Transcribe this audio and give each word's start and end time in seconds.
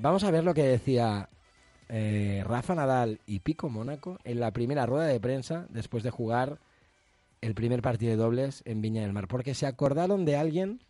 Vamos 0.00 0.22
a 0.22 0.30
ver 0.30 0.44
lo 0.44 0.54
que 0.54 0.62
decía 0.62 1.28
eh, 1.88 2.44
Rafa 2.46 2.76
Nadal 2.76 3.18
y 3.26 3.40
Pico 3.40 3.68
Mónaco 3.68 4.20
en 4.22 4.38
la 4.38 4.52
primera 4.52 4.86
rueda 4.86 5.06
de 5.06 5.18
prensa 5.18 5.66
después 5.70 6.04
de 6.04 6.10
jugar 6.10 6.60
el 7.40 7.54
primer 7.54 7.82
partido 7.82 8.12
de 8.12 8.16
dobles 8.16 8.62
en 8.64 8.80
Viña 8.80 9.02
del 9.02 9.12
Mar, 9.12 9.26
porque 9.26 9.54
se 9.54 9.66
acordaron 9.66 10.24
de 10.24 10.36
alguien, 10.36 10.84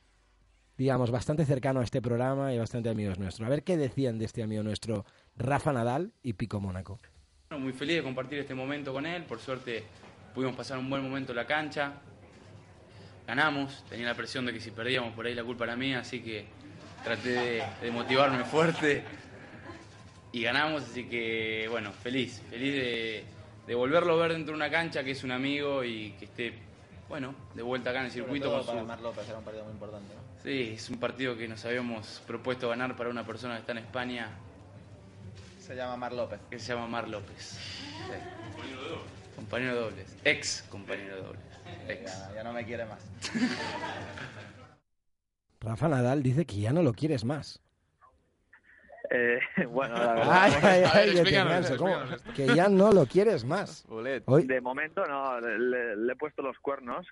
digamos, 0.76 1.10
bastante 1.10 1.46
cercano 1.46 1.80
a 1.80 1.84
este 1.84 2.02
programa 2.02 2.52
y 2.52 2.58
bastante 2.58 2.90
amigos 2.90 3.18
nuestros. 3.18 3.46
A 3.46 3.50
ver 3.50 3.62
qué 3.62 3.79
decían 3.79 4.18
de 4.18 4.26
este 4.26 4.42
amigo 4.42 4.62
nuestro, 4.62 5.06
Rafa 5.37 5.72
Nadal 5.72 6.13
y 6.22 6.35
Pico 6.35 6.61
Mónaco. 6.61 6.99
muy 7.59 7.72
feliz 7.72 7.97
de 7.97 8.03
compartir 8.03 8.40
este 8.40 8.54
momento 8.54 8.93
con 8.93 9.06
él, 9.06 9.25
por 9.25 9.38
suerte 9.38 9.85
pudimos 10.35 10.54
pasar 10.54 10.77
un 10.77 10.90
buen 10.90 11.03
momento 11.03 11.33
en 11.33 11.37
la 11.37 11.47
cancha, 11.47 11.95
ganamos, 13.27 13.83
tenía 13.88 14.09
la 14.09 14.15
presión 14.15 14.45
de 14.45 14.53
que 14.53 14.61
si 14.61 14.71
perdíamos 14.71 15.15
por 15.15 15.25
ahí 15.25 15.35
la 15.35 15.45
culpa 15.45 15.65
era 15.65 15.77
mía, 15.77 16.01
así 16.01 16.20
que 16.20 16.45
traté 17.02 17.62
de, 17.80 17.91
motivarme 17.91 18.45
fuerte 18.45 19.02
y 20.33 20.42
ganamos, 20.42 20.83
así 20.83 21.05
que 21.09 21.66
bueno, 21.71 21.93
feliz, 21.93 22.43
feliz 22.51 22.74
de, 22.74 23.24
de, 23.66 23.74
volverlo 23.74 24.15
a 24.15 24.16
ver 24.16 24.33
dentro 24.33 24.52
de 24.52 24.57
una 24.57 24.71
cancha 24.71 25.02
que 25.02 25.12
es 25.12 25.24
un 25.24 25.33
amigo 25.33 25.84
y 25.84 26.12
que 26.12 26.27
esté, 26.27 26.55
bueno, 27.09 27.34
de 27.55 27.62
vuelta 27.62 27.91
acá 27.91 28.01
en 28.01 28.07
el 28.07 28.12
circuito. 28.12 28.52
Con 28.52 28.66
para 28.66 28.84
Mar 28.84 29.01
López 29.01 29.29
era 29.29 29.38
un 29.38 29.45
partido 29.45 29.65
muy 29.65 29.73
importante. 29.73 30.15
Sí, 30.43 30.73
es 30.77 30.88
un 30.91 30.98
partido 30.98 31.37
que 31.37 31.48
nos 31.48 31.65
habíamos 31.65 32.23
propuesto 32.27 32.69
ganar 32.69 32.97
para 32.97 33.10
una 33.10 33.27
persona 33.27 33.55
que 33.55 33.60
está 33.60 33.73
en 33.73 33.79
España. 33.79 34.30
Se 35.60 35.74
llama 35.74 35.96
Mar 35.96 36.12
López. 36.12 36.41
Que 36.51 36.59
se 36.59 36.73
llama 36.73 36.87
Mar 36.87 37.09
López. 37.09 37.59
Compañero 38.55 38.83
de 38.83 38.88
dobles. 38.88 39.37
Compañero 39.37 39.74
de 39.74 39.80
dobles. 39.80 40.16
Ex 40.24 40.62
compañero 40.71 41.16
de 41.16 41.23
dobles. 41.23 41.43
Ya, 41.88 42.35
ya 42.35 42.45
no 42.45 42.52
me 42.52 42.65
quiere 42.65 42.85
más. 42.87 43.01
Rafa 45.61 45.89
Nadal 45.89 46.23
dice 46.23 46.47
que 46.47 46.57
ya 46.57 46.73
no 46.73 46.83
lo 46.83 46.93
quieres 46.93 47.25
más. 47.25 47.62
Eh, 49.11 49.39
bueno, 49.71 49.95
la 49.95 50.15
verdad. 50.15 50.53
que 52.35 52.47
ya 52.55 52.69
no 52.69 52.93
lo 52.93 53.07
quieres 53.07 53.45
más. 53.45 53.87
Hoy... 54.27 54.47
De 54.47 54.60
momento 54.60 55.05
no, 55.07 55.41
le, 55.41 56.13
he 56.13 56.16
puesto 56.16 56.43
los 56.43 56.59
cuernos 56.59 57.07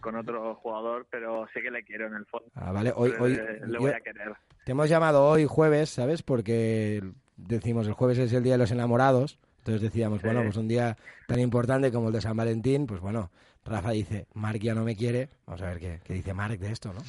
con 0.00 0.16
otro 0.16 0.54
jugador, 0.56 1.06
pero 1.10 1.46
sí 1.52 1.60
que 1.60 1.70
le 1.70 1.84
quiero 1.84 2.06
en 2.06 2.14
el 2.14 2.26
fondo. 2.26 2.46
Ah, 2.54 2.72
vale, 2.72 2.92
hoy, 2.94 3.12
hoy 3.18 3.40
le, 3.66 3.78
voy 3.78 3.90
a 3.90 4.00
querer. 4.00 4.32
Te 4.64 4.72
hemos 4.72 4.88
llamado 4.88 5.26
hoy 5.26 5.46
jueves, 5.46 5.90
¿sabes? 5.90 6.22
Porque 6.22 7.02
decimos 7.36 7.86
el 7.86 7.94
jueves 7.94 8.18
es 8.18 8.32
el 8.32 8.42
día 8.42 8.52
de 8.52 8.58
los 8.58 8.70
enamorados. 8.70 9.38
Entonces 9.62 9.82
decíamos, 9.82 10.20
bueno, 10.22 10.42
pues 10.42 10.56
un 10.56 10.66
día 10.66 10.96
tan 11.28 11.38
importante 11.38 11.92
como 11.92 12.08
el 12.08 12.12
de 12.12 12.20
San 12.20 12.36
Valentín, 12.36 12.84
pues 12.84 13.00
bueno, 13.00 13.30
Rafa 13.64 13.92
dice, 13.92 14.26
Mark 14.34 14.58
ya 14.58 14.74
no 14.74 14.82
me 14.82 14.96
quiere. 14.96 15.28
Vamos 15.46 15.62
a 15.62 15.66
ver 15.66 15.78
qué, 15.78 16.00
qué 16.02 16.14
dice 16.14 16.34
Mark 16.34 16.58
de 16.58 16.72
esto, 16.72 16.92
¿no? 16.92 17.00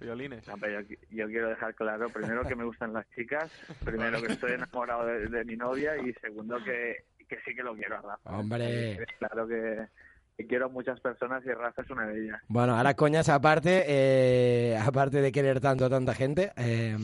Violines. 0.00 0.42
yo, 1.10 1.26
quiero 1.26 1.50
dejar 1.50 1.74
claro, 1.74 2.08
primero, 2.08 2.44
que 2.44 2.56
me 2.56 2.64
gustan 2.64 2.94
las 2.94 3.06
chicas, 3.10 3.52
primero, 3.84 4.22
que 4.22 4.32
estoy 4.32 4.52
enamorado 4.52 5.04
de, 5.04 5.44
mi 5.44 5.54
novia 5.54 5.98
y 5.98 6.14
segundo, 6.14 6.56
que, 6.64 7.04
que, 7.28 7.36
sí 7.44 7.54
que 7.54 7.62
lo 7.62 7.74
quiero 7.74 7.98
a 7.98 8.00
Rafa. 8.00 8.38
Hombre. 8.38 9.04
Claro 9.18 9.46
que, 9.46 9.86
quiero 10.46 10.66
a 10.66 10.68
muchas 10.68 11.00
personas 11.00 11.42
y 11.44 11.50
Rafa 11.50 11.82
es 11.82 11.90
una 11.90 12.06
de 12.06 12.24
ellas. 12.24 12.40
Bueno, 12.48 12.76
ahora 12.76 12.94
coñas 12.94 13.28
aparte, 13.28 13.84
eh, 13.86 14.78
aparte 14.80 15.20
de 15.20 15.32
querer 15.32 15.60
tanto 15.60 15.84
a 15.84 15.90
tanta 15.90 16.14
gente, 16.14 16.52
eh, 16.56 16.96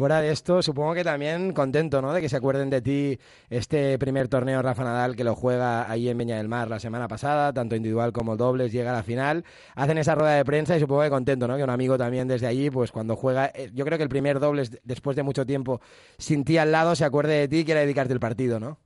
fuera 0.00 0.22
de 0.22 0.30
esto, 0.30 0.62
supongo 0.62 0.94
que 0.94 1.04
también 1.04 1.52
contento, 1.52 2.00
¿no? 2.00 2.14
De 2.14 2.22
que 2.22 2.30
se 2.30 2.36
acuerden 2.36 2.70
de 2.70 2.80
ti 2.80 3.18
este 3.50 3.98
primer 3.98 4.28
torneo 4.28 4.62
Rafa 4.62 4.82
Nadal 4.82 5.14
que 5.14 5.24
lo 5.24 5.34
juega 5.34 5.90
ahí 5.90 6.08
en 6.08 6.16
Viña 6.16 6.38
del 6.38 6.48
Mar 6.48 6.68
la 6.68 6.80
semana 6.80 7.06
pasada, 7.06 7.52
tanto 7.52 7.76
individual 7.76 8.12
como 8.12 8.36
dobles, 8.36 8.72
llega 8.72 8.92
a 8.92 8.94
la 8.94 9.02
final, 9.02 9.44
hacen 9.74 9.98
esa 9.98 10.14
rueda 10.14 10.36
de 10.36 10.44
prensa 10.46 10.74
y 10.74 10.80
supongo 10.80 11.02
que 11.02 11.10
contento, 11.10 11.46
¿no? 11.46 11.58
Que 11.58 11.64
un 11.64 11.70
amigo 11.70 11.98
también 11.98 12.28
desde 12.28 12.46
allí, 12.46 12.70
pues 12.70 12.92
cuando 12.92 13.14
juega, 13.14 13.52
eh, 13.54 13.70
yo 13.74 13.84
creo 13.84 13.98
que 13.98 14.04
el 14.04 14.08
primer 14.08 14.40
dobles 14.40 14.80
después 14.84 15.16
de 15.16 15.22
mucho 15.22 15.44
tiempo 15.44 15.82
sin 16.16 16.44
ti 16.44 16.56
al 16.56 16.72
lado 16.72 16.94
se 16.94 17.04
acuerde 17.04 17.34
de 17.34 17.48
ti 17.48 17.58
y 17.58 17.64
quiere 17.66 17.80
dedicarte 17.80 18.14
el 18.14 18.20
partido, 18.20 18.58
¿no? 18.58 18.78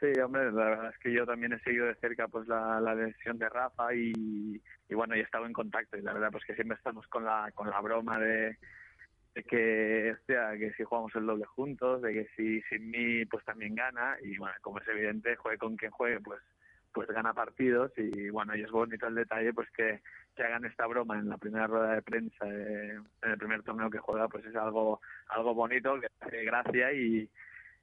Sí, 0.00 0.08
hombre, 0.20 0.52
la 0.52 0.64
verdad 0.64 0.90
es 0.90 0.98
que 0.98 1.12
yo 1.12 1.24
también 1.24 1.54
he 1.54 1.60
seguido 1.60 1.86
de 1.86 1.94
cerca 1.94 2.28
pues 2.28 2.46
la, 2.48 2.80
la 2.80 2.94
lesión 2.94 3.38
de 3.38 3.48
Rafa 3.48 3.94
y, 3.94 4.60
y 4.88 4.94
bueno, 4.94 5.14
he 5.14 5.20
estado 5.20 5.46
en 5.46 5.54
contacto 5.54 5.96
y 5.96 6.02
la 6.02 6.12
verdad 6.12 6.30
pues 6.30 6.44
que 6.44 6.54
siempre 6.54 6.76
estamos 6.76 7.06
con 7.08 7.24
la, 7.24 7.50
con 7.54 7.70
la 7.70 7.80
broma 7.80 8.18
de 8.18 8.58
de 9.36 9.44
que, 9.44 10.16
sea, 10.26 10.56
que 10.56 10.72
si 10.72 10.82
jugamos 10.82 11.14
el 11.14 11.26
doble 11.26 11.44
juntos, 11.44 12.00
de 12.00 12.12
que 12.14 12.26
si 12.34 12.62
sin 12.62 12.90
mí 12.90 13.26
pues 13.26 13.44
también 13.44 13.74
gana 13.74 14.16
y 14.22 14.38
bueno, 14.38 14.54
como 14.62 14.78
es 14.80 14.88
evidente, 14.88 15.36
juegue 15.36 15.58
con 15.58 15.76
quien 15.76 15.90
juegue, 15.90 16.20
pues 16.20 16.40
pues 16.92 17.08
gana 17.08 17.34
partidos 17.34 17.92
y 17.98 18.30
bueno, 18.30 18.56
y 18.56 18.62
es 18.62 18.70
bonito 18.70 19.06
el 19.06 19.14
detalle 19.14 19.52
pues 19.52 19.68
que, 19.72 20.00
que 20.34 20.42
hagan 20.42 20.64
esta 20.64 20.86
broma 20.86 21.18
en 21.18 21.28
la 21.28 21.36
primera 21.36 21.66
rueda 21.66 21.92
de 21.94 22.00
prensa 22.00 22.46
en 22.46 23.04
el 23.22 23.36
primer 23.36 23.62
torneo 23.62 23.90
que 23.90 23.98
juega, 23.98 24.26
pues 24.28 24.46
es 24.46 24.56
algo 24.56 25.02
algo 25.28 25.54
bonito, 25.54 26.00
que 26.00 26.06
hace 26.20 26.44
gracia 26.44 26.92
y, 26.94 27.28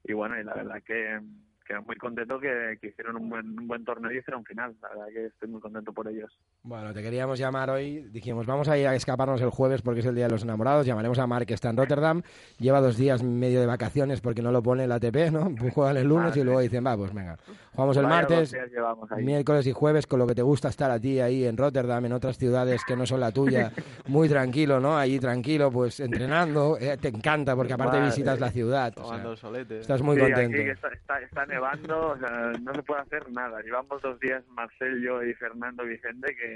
y 0.02 0.12
bueno, 0.12 0.38
y 0.40 0.42
la 0.42 0.54
verdad 0.54 0.82
que 0.82 1.20
quedo 1.64 1.82
muy 1.82 1.96
contento 1.96 2.38
que, 2.38 2.78
hicieron 2.82 3.16
un 3.16 3.28
buen, 3.28 3.66
buen 3.66 3.84
torneo 3.84 4.12
y 4.12 4.18
hicieron 4.18 4.44
final. 4.44 4.76
La 4.82 4.88
verdad 4.90 5.06
que 5.12 5.26
estoy 5.26 5.48
muy 5.48 5.60
contento 5.60 5.92
por 5.92 6.08
ellos. 6.08 6.32
Bueno, 6.66 6.94
te 6.94 7.02
queríamos 7.02 7.38
llamar 7.38 7.68
hoy. 7.68 8.08
Dijimos, 8.10 8.46
vamos 8.46 8.68
a 8.68 8.78
ir 8.78 8.88
a 8.88 8.94
escaparnos 8.94 9.38
el 9.42 9.50
jueves 9.50 9.82
porque 9.82 10.00
es 10.00 10.06
el 10.06 10.14
Día 10.14 10.24
de 10.24 10.30
los 10.30 10.44
Enamorados. 10.44 10.86
Llamaremos 10.86 11.18
a 11.18 11.26
Mark, 11.26 11.44
que 11.44 11.52
está 11.52 11.68
en 11.68 11.76
Rotterdam. 11.76 12.22
Lleva 12.58 12.80
dos 12.80 12.96
días 12.96 13.22
medio 13.22 13.60
de 13.60 13.66
vacaciones 13.66 14.22
porque 14.22 14.40
no 14.40 14.50
lo 14.50 14.62
pone 14.62 14.84
el 14.84 14.92
ATP, 14.92 15.30
¿no? 15.30 15.54
Juegan 15.74 15.98
el 15.98 16.08
lunes 16.08 16.34
y 16.38 16.42
luego 16.42 16.60
dicen, 16.60 16.82
va, 16.86 16.96
pues 16.96 17.12
venga. 17.12 17.36
Jugamos 17.72 17.96
el 17.98 18.06
martes, 18.06 18.56
miércoles 19.18 19.66
y 19.66 19.72
jueves 19.72 20.06
con 20.06 20.20
lo 20.20 20.26
que 20.26 20.34
te 20.34 20.40
gusta 20.40 20.68
estar 20.68 20.90
a 20.90 20.98
ti 20.98 21.20
ahí 21.20 21.44
en 21.44 21.58
Rotterdam, 21.58 22.06
en 22.06 22.12
otras 22.12 22.38
ciudades 22.38 22.82
que 22.86 22.96
no 22.96 23.04
son 23.04 23.20
la 23.20 23.30
tuya. 23.30 23.70
Muy 24.06 24.30
tranquilo, 24.30 24.80
¿no? 24.80 24.96
Allí 24.96 25.18
tranquilo, 25.18 25.70
pues 25.70 26.00
entrenando. 26.00 26.78
Eh, 26.80 26.96
te 26.98 27.08
encanta 27.08 27.54
porque 27.56 27.74
aparte 27.74 28.00
visitas 28.00 28.40
la 28.40 28.50
ciudad. 28.50 28.94
estás 29.68 30.00
muy 30.00 30.18
contento. 30.18 30.56
está 30.56 31.46
nevando, 31.46 32.10
o 32.10 32.18
sea, 32.18 32.52
no 32.62 32.72
se 32.72 32.82
puede 32.84 33.02
hacer 33.02 33.30
nada. 33.32 33.60
Llevamos 33.60 34.00
dos 34.00 34.18
días 34.20 34.42
Marcel, 34.50 35.02
yo 35.02 35.22
y 35.22 35.34
Fernando 35.34 35.84
Vicente 35.84 36.34
que, 36.36 36.53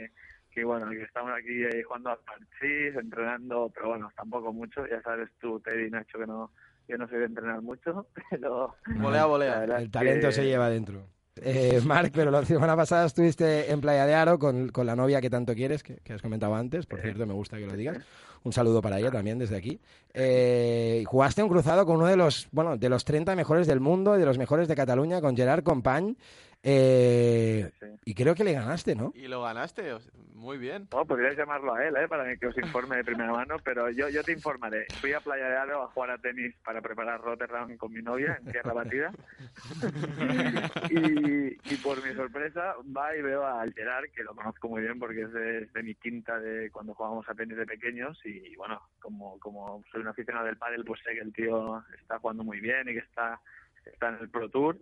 que 0.51 0.65
bueno, 0.65 0.89
que 0.91 1.03
estamos 1.03 1.33
aquí 1.33 1.65
eh, 1.65 1.83
jugando 1.83 2.11
al 2.11 2.19
parchís, 2.19 2.95
entrenando, 2.97 3.71
pero 3.75 3.89
bueno, 3.89 4.11
tampoco 4.17 4.53
mucho. 4.53 4.87
Ya 4.87 5.01
sabes 5.03 5.31
tú, 5.41 5.61
Teddy 5.61 5.91
Nacho, 5.91 6.19
que 6.19 6.27
no, 6.27 6.53
yo 6.89 6.97
no 6.97 7.09
soy 7.09 7.19
de 7.19 7.27
entrenar 7.27 7.63
mucho, 7.63 8.07
pero... 8.31 8.77
Volea, 8.97 9.27
volea. 9.27 9.65
El 9.65 9.91
talento 9.91 10.33
se 10.33 10.45
lleva 10.45 10.71
dentro. 10.71 11.18
Eh, 11.43 11.81
Marc, 11.85 12.13
pero 12.15 12.31
la 12.31 12.45
semana 12.45 12.77
pasada 12.77 13.07
estuviste 13.07 13.71
en 13.71 13.81
Playa 13.81 14.07
de 14.07 14.15
Aro 14.15 14.39
con, 14.39 14.69
con 14.69 14.87
la 14.87 14.97
novia 14.97 15.21
que 15.21 15.31
tanto 15.31 15.55
quieres, 15.55 15.83
que, 15.83 15.97
que, 15.97 16.13
has 16.13 16.23
comentado 16.23 16.55
antes, 16.55 16.87
por 16.87 17.01
cierto, 17.01 17.27
me 17.27 17.35
gusta 17.35 17.59
que 17.59 17.67
lo 17.67 17.77
digas. 17.77 17.99
Un 18.45 18.53
saludo 18.53 18.81
para 18.81 18.99
ella 18.99 19.11
también 19.11 19.39
desde 19.39 19.57
aquí. 19.57 19.81
Eh, 20.15 21.05
jugaste 21.07 21.43
un 21.43 21.49
cruzado 21.49 21.85
con 21.85 21.97
uno 21.97 22.07
de 22.07 22.17
los, 22.17 22.49
bueno, 22.53 22.77
de 22.77 22.89
los 22.89 23.05
30 23.05 23.35
mejores 23.37 23.67
del 23.67 23.81
mundo 23.81 24.17
y 24.17 24.21
de 24.21 24.27
los 24.27 24.39
mejores 24.39 24.69
de 24.69 24.77
Cataluña, 24.77 25.21
con 25.21 25.37
Gerard 25.37 25.63
Compañ. 25.63 26.15
Eh, 26.63 27.71
y 28.05 28.15
creo 28.15 28.35
que 28.35 28.45
le 28.45 28.53
ganaste, 28.53 28.95
¿no? 28.95 29.13
Y 29.15 29.29
lo 29.29 29.43
ganaste, 29.43 29.93
muy 30.39 30.57
bien. 30.57 30.87
Oh, 30.93 31.05
podrías 31.05 31.37
llamarlo 31.37 31.75
a 31.75 31.85
él, 31.85 31.97
¿eh? 31.97 32.09
Para 32.09 32.37
que 32.37 32.47
os 32.47 32.57
informe 32.57 32.97
de 32.97 33.05
primera 33.05 33.33
mano, 33.33 33.57
pero 33.65 33.91
yo, 33.91 34.09
yo 34.09 34.23
te 34.23 34.33
informaré. 34.33 34.87
Fui 35.01 35.13
a 35.13 35.21
Playa 35.21 35.49
de 35.49 35.57
Aro 35.57 35.83
a 35.83 35.89
jugar 35.89 36.13
a 36.13 36.19
tenis 36.19 36.55
para 36.65 36.81
preparar 36.81 37.21
Rotterdam 37.21 37.77
con 37.77 37.93
mi 37.93 38.01
novia 38.01 38.39
en 38.41 38.51
tierra 38.51 38.73
batida. 38.73 39.13
y, 40.91 41.49
y, 41.53 41.77
por 41.83 42.03
mi 42.05 42.15
sorpresa, 42.15 42.77
va 42.97 43.17
y 43.17 43.23
veo 43.23 43.45
a 43.45 43.65
Gerard, 43.71 44.07
que 44.15 44.23
lo 44.23 44.35
conozco 44.35 44.69
muy 44.69 44.83
bien 44.83 44.99
porque 44.99 45.23
es 45.23 45.33
de, 45.33 45.83
mi 45.83 45.95
quinta 45.97 46.39
de 46.39 46.71
cuando 46.71 46.95
jugábamos 46.95 47.29
a 47.29 47.35
tenis 47.35 47.57
de 47.57 47.67
pequeños. 47.67 48.19
Y 48.25 48.55
bueno, 48.57 48.81
como, 49.01 49.39
como 49.41 49.85
soy 49.91 50.03
un 50.03 50.09
aficionado 50.09 50.47
del 50.47 50.57
pádel, 50.57 50.85
pues 50.85 51.01
sé 51.03 51.15
que 51.15 51.21
el 51.21 51.33
tío 51.33 51.85
está 52.01 52.19
jugando 52.19 52.45
muy 52.45 52.61
bien 52.61 52.89
y 52.89 52.93
que 52.93 53.01
está, 53.01 53.41
está 53.85 54.09
en 54.11 54.19
el 54.21 54.31
Pro 54.31 54.49
Tour 54.49 54.79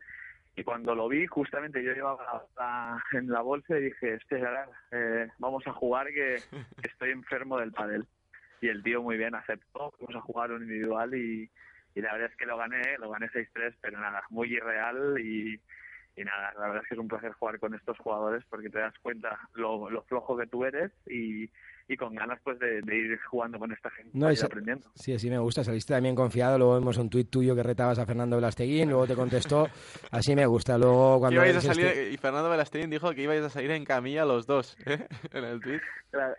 y 0.56 0.64
cuando 0.64 0.94
lo 0.94 1.06
vi, 1.08 1.26
justamente 1.26 1.84
yo 1.84 1.92
llevaba 1.92 2.96
en 3.12 3.28
la 3.28 3.42
bolsa 3.42 3.78
y 3.78 3.84
dije, 3.84 4.14
este 4.14 4.42
eh, 4.90 5.28
vamos 5.38 5.66
a 5.66 5.72
jugar 5.72 6.06
que, 6.08 6.36
estoy 6.82 7.10
enfermo 7.10 7.58
del 7.58 7.72
padel. 7.72 8.06
Y 8.62 8.68
el 8.68 8.82
tío 8.82 9.02
muy 9.02 9.18
bien 9.18 9.34
aceptó, 9.34 9.92
vamos 10.00 10.16
a 10.16 10.20
jugar 10.22 10.50
un 10.50 10.62
individual 10.62 11.14
y, 11.14 11.50
y 11.94 12.00
la 12.00 12.12
verdad 12.14 12.30
es 12.30 12.36
que 12.36 12.46
lo 12.46 12.56
gané, 12.56 12.96
lo 12.98 13.10
gané 13.10 13.28
6-3, 13.28 13.74
pero 13.82 14.00
nada, 14.00 14.22
muy 14.30 14.50
irreal 14.50 15.20
y, 15.20 15.60
y 16.16 16.24
nada, 16.24 16.52
la 16.54 16.68
verdad 16.68 16.82
es 16.82 16.88
que 16.88 16.94
es 16.94 17.00
un 17.00 17.08
placer 17.08 17.32
jugar 17.32 17.58
con 17.58 17.74
estos 17.74 17.98
jugadores 17.98 18.42
porque 18.48 18.70
te 18.70 18.78
das 18.78 18.94
cuenta 19.02 19.38
lo, 19.54 19.90
lo 19.90 20.02
flojo 20.02 20.36
que 20.36 20.46
tú 20.46 20.64
eres 20.64 20.90
y, 21.06 21.50
y 21.88 21.96
con 21.96 22.14
ganas 22.14 22.40
pues 22.42 22.58
de, 22.58 22.80
ir 22.94 23.18
jugando 23.22 23.58
con 23.58 23.70
esta 23.72 23.90
gente 23.90 24.10
y 24.18 24.44
aprendiendo. 24.44 24.90
Sí, 24.94 25.12
así 25.12 25.30
me 25.30 25.38
gusta, 25.38 25.62
saliste 25.62 25.94
también 25.94 26.14
confiado, 26.14 26.58
luego 26.58 26.74
vemos 26.74 26.96
un 26.98 27.08
tuit 27.08 27.30
tuyo 27.30 27.54
que 27.54 27.62
retabas 27.62 27.98
a 27.98 28.06
Fernando 28.06 28.36
Velasteguín, 28.36 28.88
luego 28.88 29.06
te 29.06 29.14
contestó, 29.14 29.68
así 30.10 30.34
me 30.34 30.46
gusta. 30.46 30.78
Luego 30.78 31.20
cuando 31.20 31.44
Y 31.46 32.16
Fernando 32.16 32.50
Velasteguín 32.50 32.90
dijo 32.90 33.12
que 33.12 33.22
ibais 33.22 33.42
a 33.42 33.50
salir 33.50 33.70
en 33.70 33.84
camilla 33.84 34.24
los 34.24 34.46
dos 34.46 34.76
¿eh? 34.86 35.06
en 35.32 35.44
el 35.44 35.60
tuit. 35.60 35.82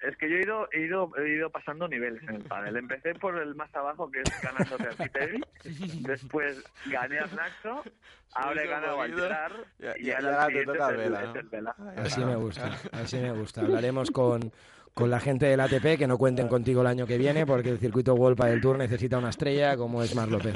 es 0.01 0.17
que 0.17 0.29
yo 0.29 0.35
he 0.35 0.41
ido, 0.41 0.67
he 0.71 0.81
ido, 0.81 1.11
he 1.17 1.29
ido 1.29 1.49
pasando 1.49 1.87
niveles 1.87 2.21
en 2.23 2.35
el 2.35 2.43
panel. 2.43 2.75
Empecé 2.75 3.15
por 3.15 3.37
el 3.37 3.55
más 3.55 3.73
abajo 3.73 4.11
que 4.11 4.21
es 4.21 4.41
ganándote 4.41 4.87
a 4.87 4.91
Citeri, 4.91 5.41
después 6.01 6.61
gané 6.87 7.19
a 7.19 7.27
Naxo, 7.27 7.83
ahora 8.33 8.63
he 8.63 8.67
ganado 8.67 9.01
a 9.01 9.07
Gerard 9.79 9.99
y, 9.99 10.11
ahora 10.11 10.47
te 10.47 10.65
toca 10.65 10.87
Vela, 10.91 11.33
Así 11.97 12.23
me 12.23 12.35
gusta, 12.35 12.71
así 12.91 13.17
me 13.17 13.31
gusta. 13.31 13.61
Hablaremos 13.61 14.11
con 14.11 14.51
con 14.97 15.11
la 15.11 15.19
gente 15.19 15.45
del 15.45 15.59
ATP, 15.59 15.95
que 15.99 16.07
no 16.07 16.17
cuenten 16.17 16.47
contigo 16.47 16.81
el 16.81 16.87
año 16.87 17.05
que 17.05 17.19
viene, 17.19 17.45
porque 17.45 17.69
el 17.69 17.77
circuito 17.77 18.15
World 18.15 18.43
del 18.43 18.59
Tour 18.59 18.79
necesita 18.79 19.19
una 19.19 19.29
estrella 19.29 19.77
como 19.77 20.01
es 20.01 20.13
Mar 20.15 20.27
López. 20.27 20.53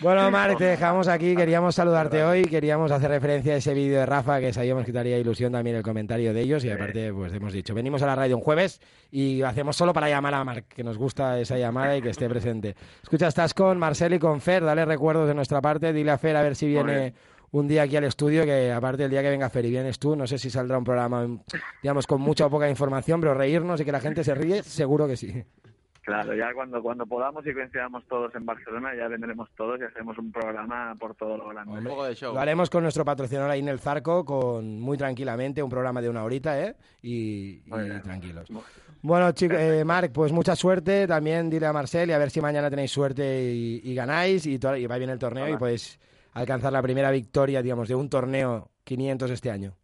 Bueno, 0.00 0.30
Marc, 0.32 0.58
te 0.58 0.64
dejamos 0.64 1.06
aquí. 1.06 1.36
Queríamos 1.36 1.76
saludarte 1.76 2.24
hoy, 2.24 2.44
queríamos 2.44 2.90
hacer 2.90 3.08
referencia 3.08 3.54
a 3.54 3.56
ese 3.56 3.72
vídeo 3.72 4.00
de 4.00 4.06
Rafa, 4.06 4.40
que 4.40 4.52
sabíamos 4.52 4.84
que 4.84 4.92
te 4.92 4.98
haría 4.98 5.16
ilusión 5.16 5.52
también 5.52 5.76
el 5.76 5.82
comentario 5.82 6.34
de 6.34 6.40
ellos, 6.40 6.64
y 6.64 6.70
aparte, 6.70 7.12
pues 7.12 7.32
hemos 7.32 7.52
dicho, 7.52 7.72
venimos 7.72 8.02
a 8.02 8.06
la 8.06 8.16
radio 8.16 8.36
un 8.36 8.42
jueves 8.42 8.80
y 9.12 9.42
hacemos 9.42 9.76
solo 9.76 9.92
para 9.92 10.08
llamar 10.08 10.34
a 10.34 10.44
Marc, 10.44 10.66
que 10.66 10.82
nos 10.82 10.98
gusta 10.98 11.38
esa 11.38 11.56
llamada 11.56 11.96
y 11.96 12.02
que 12.02 12.10
esté 12.10 12.28
presente. 12.28 12.74
Escucha, 13.02 13.28
estás 13.28 13.54
con 13.54 13.78
Marcel 13.78 14.12
y 14.14 14.18
con 14.18 14.40
Fer, 14.40 14.64
dale 14.64 14.84
recuerdos 14.84 15.28
de 15.28 15.34
nuestra 15.34 15.60
parte, 15.60 15.92
dile 15.92 16.10
a 16.10 16.18
Fer 16.18 16.36
a 16.36 16.42
ver 16.42 16.56
si 16.56 16.66
viene 16.66 17.14
un 17.52 17.66
día 17.68 17.82
aquí 17.82 17.96
al 17.96 18.04
estudio, 18.04 18.44
que 18.44 18.72
aparte 18.72 19.04
el 19.04 19.10
día 19.10 19.22
que 19.22 19.30
venga 19.30 19.50
Fer 19.50 19.64
y 19.66 19.70
vienes 19.70 19.98
tú, 19.98 20.14
no 20.16 20.26
sé 20.26 20.38
si 20.38 20.50
saldrá 20.50 20.78
un 20.78 20.84
programa, 20.84 21.26
digamos, 21.82 22.06
con 22.06 22.20
mucha 22.20 22.46
o 22.46 22.50
poca 22.50 22.68
información, 22.70 23.20
pero 23.20 23.34
reírnos 23.34 23.80
y 23.80 23.84
que 23.84 23.92
la 23.92 24.00
gente 24.00 24.22
se 24.24 24.34
ríe, 24.34 24.62
seguro 24.62 25.06
que 25.08 25.16
sí. 25.16 25.44
Claro, 26.02 26.34
ya 26.34 26.52
cuando 26.54 26.82
cuando 26.82 27.06
podamos 27.06 27.46
y 27.46 27.52
coincidamos 27.52 28.04
todos 28.08 28.34
en 28.34 28.44
Barcelona, 28.46 28.90
ya 28.96 29.06
vendremos 29.06 29.48
todos 29.54 29.78
y 29.80 29.84
hacemos 29.84 30.16
un 30.18 30.32
programa 30.32 30.94
por 30.98 31.14
todo 31.14 31.36
lo 31.36 31.48
grande. 31.50 31.72
Un 31.72 31.84
poco 31.84 32.04
de 32.04 32.14
show. 32.14 32.32
Lo 32.34 32.40
haremos 32.40 32.70
con 32.70 32.82
nuestro 32.82 33.04
patrocinador 33.04 33.50
ahí 33.50 33.60
en 33.60 33.68
el 33.68 33.78
Zarco, 33.78 34.24
con 34.24 34.80
muy 34.80 34.96
tranquilamente, 34.96 35.62
un 35.62 35.68
programa 35.70 36.00
de 36.00 36.08
una 36.08 36.24
horita, 36.24 36.58
¿eh? 36.58 36.74
Y, 37.02 37.62
y 37.66 38.00
tranquilos. 38.02 38.48
Bueno, 39.02 39.30
chicos, 39.32 39.58
eh, 39.60 39.84
Marc, 39.84 40.10
pues 40.10 40.32
mucha 40.32 40.56
suerte. 40.56 41.06
También 41.06 41.48
dile 41.50 41.66
a 41.66 41.72
Marcel 41.72 42.08
y 42.08 42.12
a 42.12 42.18
ver 42.18 42.30
si 42.30 42.40
mañana 42.40 42.70
tenéis 42.70 42.90
suerte 42.90 43.52
y, 43.52 43.80
y 43.84 43.94
ganáis 43.94 44.46
y, 44.46 44.58
to- 44.58 44.76
y 44.76 44.86
va 44.86 44.96
bien 44.98 45.10
el 45.10 45.18
torneo 45.18 45.46
y 45.46 45.50
Hola. 45.50 45.58
Alcanzar 46.32 46.72
la 46.72 46.82
primera 46.82 47.10
victoria, 47.10 47.62
digamos, 47.62 47.88
de 47.88 47.94
un 47.94 48.08
torneo 48.08 48.70
500 48.84 49.30
este 49.30 49.50
año. 49.50 49.74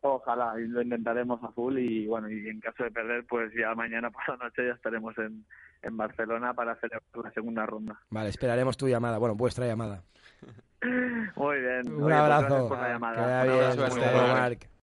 Ojalá, 0.00 0.54
y 0.58 0.68
lo 0.68 0.80
intentaremos 0.80 1.42
a 1.42 1.48
full 1.48 1.78
y 1.78 2.06
bueno, 2.06 2.30
y 2.30 2.48
en 2.48 2.60
caso 2.60 2.84
de 2.84 2.90
perder, 2.90 3.26
pues 3.26 3.52
ya 3.58 3.74
mañana 3.74 4.10
por 4.12 4.22
la 4.28 4.44
noche 4.44 4.66
ya 4.66 4.74
estaremos 4.74 5.16
en, 5.18 5.44
en 5.82 5.96
Barcelona 5.96 6.54
para 6.54 6.76
celebrar 6.76 7.02
la 7.24 7.32
segunda 7.32 7.66
ronda. 7.66 8.00
Vale, 8.10 8.28
esperaremos 8.30 8.76
tu 8.76 8.88
llamada, 8.88 9.18
bueno, 9.18 9.34
vuestra 9.34 9.66
llamada. 9.66 10.02
Muy 11.36 11.60
bien. 11.60 11.92
Un 11.92 12.04
Oye, 12.04 12.14
pues 12.14 12.14
abrazo. 12.14 12.68
por 12.68 12.78
la 12.78 12.88
llamada. 12.90 13.42
Bien, 13.44 13.80
hasta 13.82 14.12
luego. 14.12 14.28
Marc. 14.34 14.68